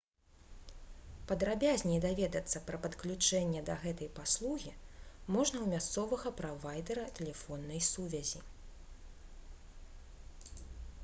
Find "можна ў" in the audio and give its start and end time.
5.35-5.75